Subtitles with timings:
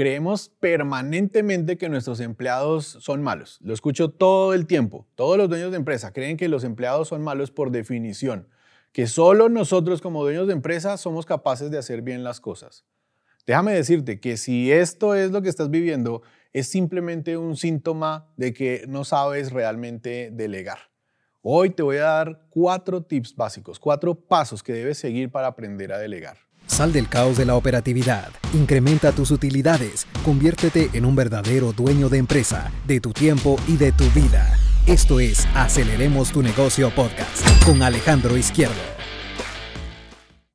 [0.00, 3.58] creemos permanentemente que nuestros empleados son malos.
[3.60, 5.06] Lo escucho todo el tiempo.
[5.14, 8.48] Todos los dueños de empresa creen que los empleados son malos por definición,
[8.92, 12.86] que solo nosotros como dueños de empresa somos capaces de hacer bien las cosas.
[13.46, 16.22] Déjame decirte que si esto es lo que estás viviendo,
[16.54, 20.78] es simplemente un síntoma de que no sabes realmente delegar.
[21.42, 25.92] Hoy te voy a dar cuatro tips básicos, cuatro pasos que debes seguir para aprender
[25.92, 26.38] a delegar.
[26.70, 32.18] Sal del caos de la operatividad, incrementa tus utilidades, conviértete en un verdadero dueño de
[32.18, 34.56] empresa, de tu tiempo y de tu vida.
[34.86, 38.80] Esto es Aceleremos tu negocio podcast con Alejandro Izquierdo.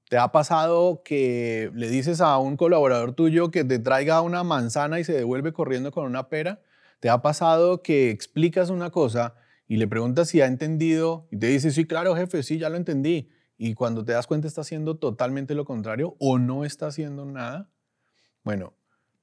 [0.07, 5.01] ¿Te ha pasado que le dices a un colaborador tuyo que te traiga una manzana
[5.01, 6.61] y se devuelve corriendo con una pera?
[7.01, 9.35] ¿Te ha pasado que explicas una cosa
[9.67, 12.77] y le preguntas si ha entendido y te dice, sí, claro, jefe, sí, ya lo
[12.77, 13.29] entendí?
[13.57, 17.69] Y cuando te das cuenta está haciendo totalmente lo contrario o no está haciendo nada?
[18.43, 18.73] Bueno,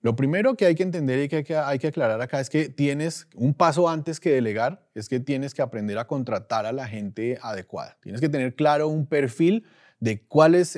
[0.03, 3.29] lo primero que hay que entender y que hay que, aclarar acá es que tienes
[3.37, 7.39] un paso antes que delegar, es que tienes que aprender a contratar a la gente
[7.41, 7.99] adecuada.
[8.03, 9.65] Tienes que tener claro un perfil
[10.01, 10.77] de cuál es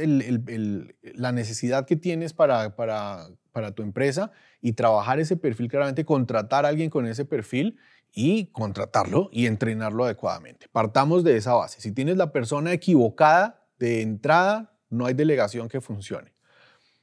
[1.15, 6.67] la necesidad que tienes para, para, para tu empresa y trabajar ese perfil claramente, contratar
[6.67, 7.79] a alguien con ese perfil
[8.15, 10.69] y contratarlo y entrenarlo adecuadamente.
[10.71, 11.81] Partamos de esa base.
[11.81, 16.33] Si tienes la persona equivocada de entrada, no hay delegación que funcione.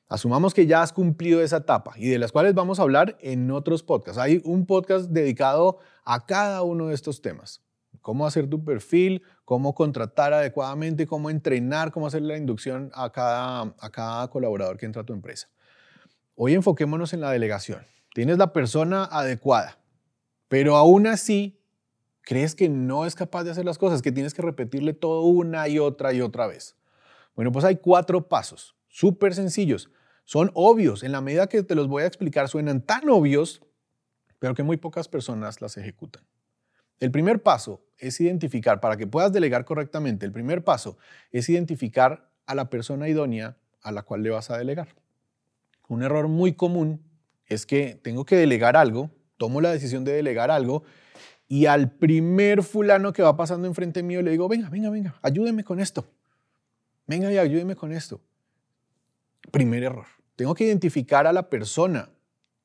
[0.07, 3.51] Asumamos que ya has cumplido esa etapa y de las cuales vamos a hablar en
[3.51, 4.19] otros podcasts.
[4.19, 7.61] Hay un podcast dedicado a cada uno de estos temas.
[8.01, 14.27] Cómo hacer tu perfil, cómo contratar adecuadamente, cómo entrenar, cómo hacer la inducción a cada,
[14.29, 15.49] colaborador que entra a tu empresa.
[16.35, 17.85] Hoy enfoquémonos en la delegación.
[18.13, 19.80] Tienes la persona adecuada
[20.51, 21.57] pero aún así,
[22.23, 25.69] crees que no es capaz de hacer las cosas, que tienes que repetirle todo una
[25.69, 26.75] y otra y otra vez.
[27.37, 29.91] Bueno, pues hay cuatro pasos, súper sencillos.
[30.25, 33.61] Son obvios, en la medida que te los voy a explicar suenan tan obvios,
[34.39, 36.25] pero que muy pocas personas las ejecutan.
[36.99, 40.97] El primer paso es identificar, para que puedas delegar correctamente, el primer paso
[41.31, 44.89] es identificar a la persona idónea a la cual le vas a delegar.
[45.87, 47.01] Un error muy común
[47.45, 49.11] es que tengo que delegar algo
[49.41, 50.83] tomo la decisión de delegar algo
[51.47, 55.63] y al primer fulano que va pasando enfrente mío le digo, venga, venga, venga, ayúdeme
[55.63, 56.05] con esto.
[57.07, 58.21] Venga y ayúdeme con esto.
[59.49, 60.05] Primer error.
[60.35, 62.09] Tengo que identificar a la persona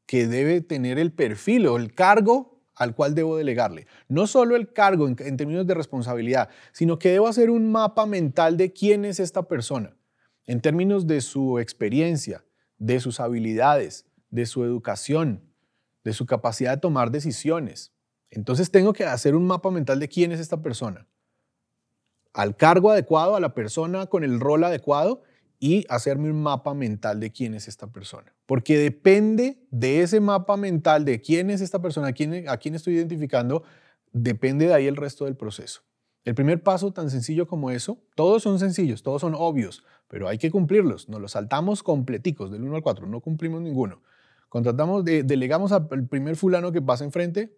[0.04, 3.87] que debe tener el perfil o el cargo al cual debo delegarle.
[4.08, 8.04] No solo el cargo en, en, términos de responsabilidad, sino que debo hacer un mapa
[8.04, 9.97] mental de quién es esta persona,
[10.44, 12.44] en términos de su experiencia,
[12.76, 15.45] de sus habilidades, de su educación,
[16.06, 17.93] de su capacidad de tomar decisiones.
[18.31, 21.09] Entonces tengo que hacer un mapa mental de quién es esta persona.
[22.33, 25.22] Al cargo adecuado, a la persona con el rol adecuado
[25.59, 28.33] y hacerme un mapa mental de quién es esta persona.
[28.47, 32.77] Porque depende de ese mapa mental de quién es esta persona, a quién, a quién
[32.77, 33.65] estoy identificando,
[34.12, 35.83] depende de ahí el resto del proceso.
[36.25, 40.38] El primer paso tan sencillo como eso, todos son sencillos, todos son obvios, pero hay
[40.38, 41.09] que cumplirlos.
[41.09, 44.03] Nos los saltamos completicos del 1 al 4, no cumplimos ninguno.
[44.48, 47.56] Contratamos, delegamos al primer fulano que pasa enfrente,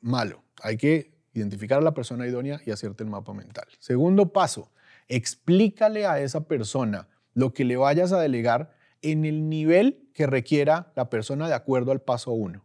[0.00, 0.44] malo.
[0.62, 3.66] Hay que identificar a la persona idónea y hacerte el mapa mental.
[3.78, 4.70] Segundo paso,
[5.08, 10.92] explícale a esa persona lo que le vayas a delegar en el nivel que requiera
[10.96, 12.64] la persona de acuerdo al paso 1.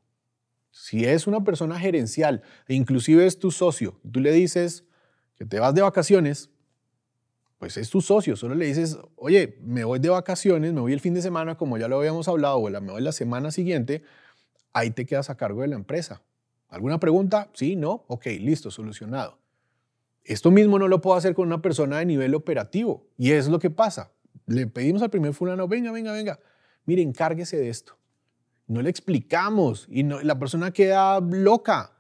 [0.72, 4.86] Si es una persona gerencial inclusive es tu socio, tú le dices
[5.36, 6.51] que te vas de vacaciones,
[7.62, 11.00] pues es tu socio, solo le dices, oye, me voy de vacaciones, me voy el
[11.00, 14.02] fin de semana, como ya lo habíamos hablado, o me voy la semana siguiente,
[14.74, 16.24] ahí te quedas a cargo de la empresa.
[16.70, 17.52] ¿Alguna pregunta?
[17.54, 19.38] Sí, no, ok, listo, solucionado.
[20.24, 23.60] Esto mismo no lo puedo hacer con una persona de nivel operativo, y es lo
[23.60, 24.12] que pasa.
[24.48, 26.40] Le pedimos al primer fulano, venga, venga, venga,
[26.86, 27.96] mire, encárguese de esto.
[28.66, 31.92] No le explicamos y la persona queda loca.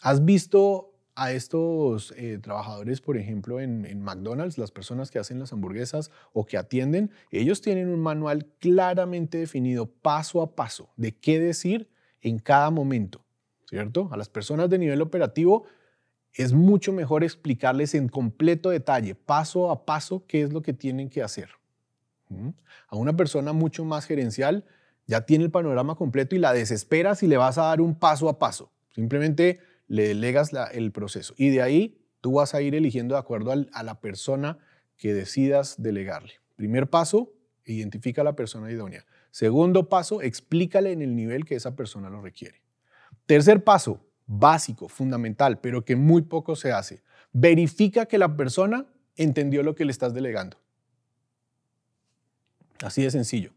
[0.00, 5.52] ¿Has visto a estos eh, trabajadores, por ejemplo, en, McDonald's, las personas que hacen las
[5.52, 11.38] hamburguesas o que atienden, ellos tienen un manual claramente definido, paso a paso, de qué
[11.38, 11.88] decir
[12.20, 13.24] en cada momento,
[13.68, 14.08] ¿cierto?
[14.10, 15.64] A las personas de nivel operativo
[16.32, 21.08] es mucho mejor explicarles en completo detalle, paso a paso, qué es lo que tienen
[21.08, 21.50] que hacer.
[22.88, 24.64] A una persona mucho más gerencial
[25.06, 28.28] ya tiene el panorama completo y la desespera si le vas a dar un paso
[28.28, 28.72] a paso.
[28.94, 29.60] Simplemente
[29.94, 31.34] le delegas el proceso.
[31.36, 34.58] Y de ahí tú vas a ir eligiendo de acuerdo a la persona
[34.96, 36.32] que decidas delegarle.
[36.56, 37.32] Primer paso,
[37.64, 39.06] identifica a la persona idónea.
[39.30, 42.60] Segundo paso, explícale en el nivel que esa persona lo requiere.
[43.26, 47.02] Tercer paso, básico, fundamental, pero que muy poco se hace.
[47.32, 50.56] Verifica que la persona entendió lo que le estás delegando.
[52.82, 53.52] Así de sencillo.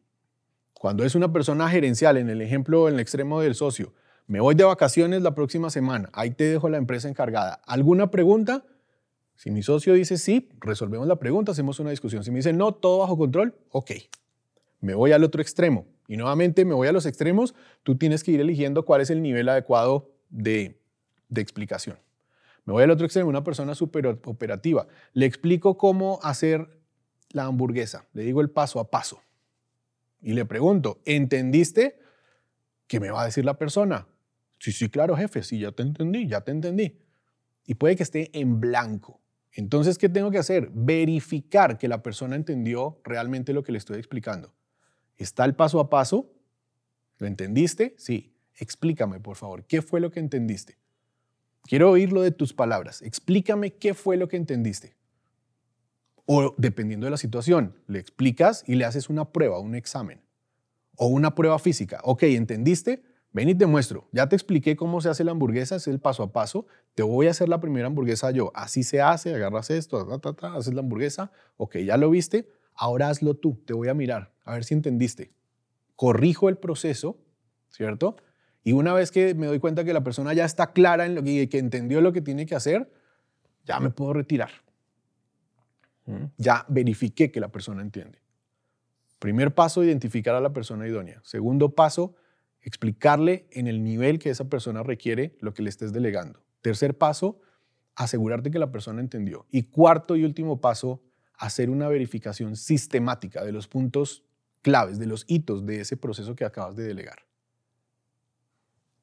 [0.76, 3.94] Cuando es una persona gerencial, en el ejemplo, en el extremo del socio,
[4.28, 7.62] me voy de vacaciones la próxima semana, ahí te dejo la empresa encargada.
[7.66, 8.66] ¿Alguna pregunta?
[9.36, 12.24] Si mi socio dice sí, resolvemos la pregunta, hacemos una discusión.
[12.24, 13.92] Si me dice no, todo bajo control, ok.
[14.82, 15.86] Me voy al otro extremo.
[16.08, 19.22] Y nuevamente me voy a los extremos, tú tienes que ir eligiendo cuál es el
[19.22, 20.80] nivel adecuado de,
[21.30, 21.98] de explicación.
[22.66, 24.88] Me voy al otro extremo, una persona súper operativa.
[25.14, 26.68] Le explico cómo hacer
[27.32, 28.06] la hamburguesa.
[28.12, 29.22] Le digo el paso a paso.
[30.22, 32.00] Y le pregunto, ¿entendiste?
[32.88, 34.08] ¿Qué me va a decir la persona?
[34.60, 37.00] Sí, sí, claro, jefe, sí, ya te entendí, ya te entendí.
[37.66, 39.22] Y puede que esté en blanco.
[39.52, 40.70] Entonces, ¿qué tengo que hacer?
[40.74, 44.54] Verificar que la persona entendió realmente lo que le estoy explicando.
[45.18, 46.32] ¿Está el paso a paso?
[47.18, 47.96] ¿Lo entendiste?
[47.98, 48.34] Sí.
[48.60, 50.78] Explícame, por favor, ¿qué fue lo que entendiste?
[51.64, 53.02] Quiero oírlo de tus palabras.
[53.02, 54.96] Explícame qué fue lo que entendiste.
[56.26, 60.22] O dependiendo de la situación, le explicas y le haces una prueba, un examen
[60.96, 62.00] o una prueba física.
[62.04, 63.04] Ok, ¿entendiste?
[63.38, 64.08] Ven y te muestro.
[64.12, 66.66] Ya te expliqué cómo se hace la hamburguesa, es el paso a paso.
[66.96, 68.52] Te voy a hacer la primera hamburguesa yo.
[68.56, 70.20] Así se hace, agarras esto,
[70.56, 71.32] haces la hamburguesa.
[71.56, 72.50] Ok, ya lo viste.
[72.74, 73.62] Ahora hazlo tú.
[73.64, 75.34] Te voy a mirar, a ver si entendiste.
[75.96, 77.20] Corrijo el proceso,
[77.70, 78.16] ¿cierto?
[78.64, 81.22] Y una vez que me doy cuenta que la persona ya está clara en lo
[81.22, 82.92] que, que entendió lo que tiene que hacer,
[83.66, 84.50] ya me puedo retirar.
[86.08, 86.24] ¿Mm?
[86.38, 88.18] Ya verifiqué que la persona entiende.
[89.20, 91.22] Primer paso, identificar a la persona idónea.
[91.24, 92.16] Segundo paso,
[92.68, 96.44] explicarle en el nivel que esa persona requiere lo que le estés delegando.
[96.62, 97.40] Tercer paso,
[97.96, 99.46] asegurarte que la persona entendió.
[99.50, 101.02] Y cuarto y último paso,
[101.38, 104.26] hacer una verificación sistemática de los puntos
[104.62, 107.20] claves, de los hitos de ese proceso que acabas de delegar.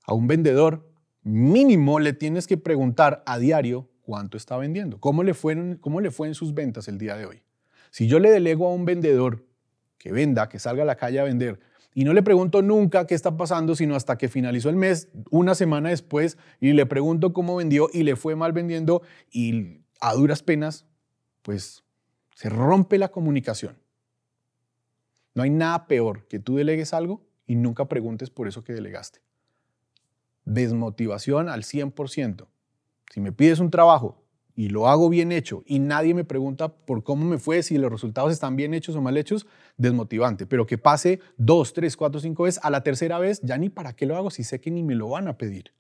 [0.05, 5.33] A un vendedor mínimo le tienes que preguntar a diario cuánto está vendiendo, cómo le,
[5.33, 7.43] fueron, cómo le fue en sus ventas el día de hoy.
[7.91, 9.47] Si yo le delego a un vendedor
[9.97, 11.61] que venda, que salga a la calle a vender,
[11.95, 15.55] y no le pregunto nunca qué está pasando, sino hasta que finalizó el mes, una
[15.55, 20.43] semana después, y le pregunto cómo vendió y le fue mal vendiendo, y a duras
[20.43, 20.87] penas,
[21.43, 21.85] pues
[22.35, 23.79] se rompe la comunicación.
[25.35, 29.21] No hay nada peor que tú delegues algo y nunca preguntes por eso que delegaste.
[30.45, 32.47] Desmotivación al 100%.
[33.13, 34.23] Si me pides un trabajo
[34.57, 37.91] y lo hago bien hecho y nadie me pregunta por cómo me fue, si los
[37.91, 39.47] resultados están bien hechos o mal hechos,
[39.77, 40.47] desmotivante.
[40.47, 43.95] Pero que pase dos, tres, cuatro, cinco veces, a la tercera vez, ya ni para
[43.95, 45.73] qué lo hago si sé que ni me lo van a pedir.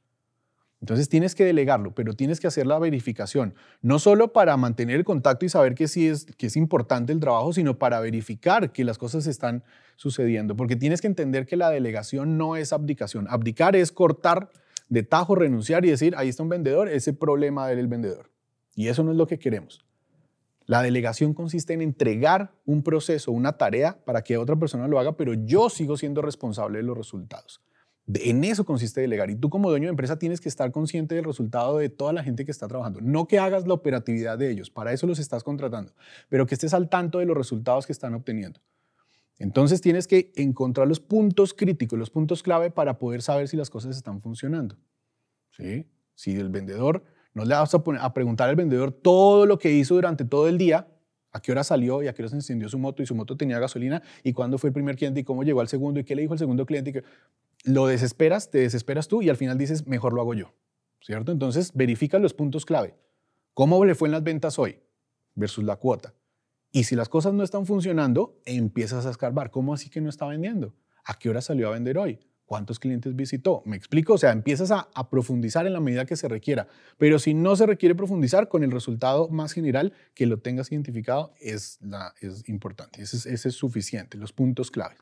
[0.84, 5.04] Entonces tienes que delegarlo, pero tienes que hacer la verificación, no solo para mantener el
[5.04, 8.84] contacto y saber que sí es, que es importante el trabajo, sino para verificar que
[8.84, 9.64] las cosas están
[9.96, 13.26] sucediendo, porque tienes que entender que la delegación no es abdicación.
[13.30, 14.50] Abdicar es cortar
[14.90, 18.30] de tajo, renunciar y decir, ahí está un vendedor, ese problema del vendedor.
[18.74, 19.83] Y eso no es lo que queremos.
[20.66, 25.16] La delegación consiste en entregar un proceso, una tarea para que otra persona lo haga,
[25.16, 27.60] pero yo sigo siendo responsable de los resultados.
[28.06, 29.30] En eso consiste delegar.
[29.30, 32.22] Y tú como dueño de empresa tienes que estar consciente del resultado de toda la
[32.22, 33.00] gente que está trabajando.
[33.00, 35.92] No que hagas la operatividad de ellos, para eso los estás contratando,
[36.28, 38.60] pero que estés al tanto de los resultados que están obteniendo.
[39.38, 43.68] Entonces tienes que encontrar los puntos críticos, los puntos clave para poder saber si las
[43.70, 44.76] cosas están funcionando.
[45.50, 45.86] ¿Sí?
[46.14, 47.04] Si el vendedor
[47.34, 50.88] no le vas a, preguntar al vendedor todo lo que hizo durante todo el día,
[51.32, 53.36] a qué hora salió y a qué hora se encendió su moto y su moto
[53.36, 56.14] tenía gasolina y cuándo fue el primer cliente y cómo llegó al segundo y qué
[56.14, 57.02] le dijo el segundo cliente.
[57.64, 60.54] Lo desesperas, te desesperas tú y al final dices, mejor lo hago yo.
[61.00, 61.32] ¿Cierto?
[61.32, 62.94] Entonces verifica los puntos clave.
[63.52, 64.78] ¿Cómo le fue en las ventas hoy
[65.34, 66.14] versus la cuota?
[66.70, 69.50] Y si las cosas no están funcionando, empiezas a escarbar.
[69.50, 70.74] ¿Cómo así que no está vendiendo?
[71.04, 72.20] ¿A qué hora salió a vender hoy?
[72.46, 73.62] ¿Cuántos clientes visitó?
[73.64, 74.14] ¿Me explico?
[74.14, 76.68] O sea, empiezas a, profundizar en la medida que se requiera.
[76.98, 81.32] Pero si no se requiere profundizar, con el resultado más general que lo tengas identificado
[81.40, 81.78] es,
[82.46, 83.02] importante.
[83.02, 84.98] Ese es, ese es suficiente, los puntos claves.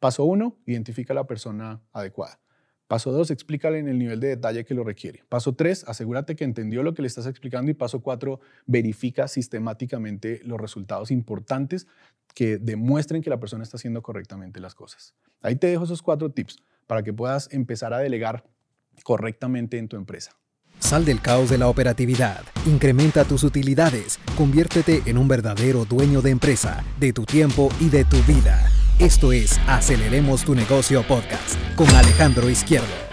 [0.00, 2.40] Paso uno, identifica a la persona adecuada.
[2.86, 5.24] Paso dos, explícale en el nivel de detalle que lo requiere.
[5.28, 7.70] Paso tres, asegúrate que entendió lo que le estás explicando.
[7.70, 11.88] Y paso cuatro, verifica sistemáticamente los resultados importantes
[12.34, 15.14] que demuestren que la persona está haciendo correctamente las cosas.
[15.40, 18.44] Ahí te dejo esos cuatro tips para que puedas empezar a delegar
[19.02, 20.32] correctamente en tu empresa.
[20.78, 26.30] Sal del caos de la operatividad, incrementa tus utilidades, conviértete en un verdadero dueño de
[26.30, 28.68] empresa, de tu tiempo y de tu vida.
[28.98, 33.05] Esto es Aceleremos tu negocio podcast con Alejandro Izquierdo.